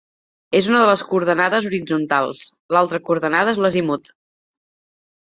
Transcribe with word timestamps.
És 0.59 0.67
una 0.69 0.77
de 0.83 0.85
les 0.91 1.01
coordenades 1.09 1.67
horitzontals; 1.69 2.41
l'altra 2.77 3.01
coordenada 3.11 3.53
és 3.57 3.61
l'azimut. 3.65 4.09